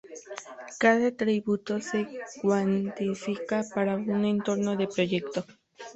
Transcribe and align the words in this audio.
Cada 0.79 1.05
atributo 1.09 1.79
se 1.79 1.99
cuantifica 2.41 3.61
para 3.75 3.97
un 3.97 4.25
entorno 4.25 4.75
de 4.75 4.87
proyecto. 4.87 5.45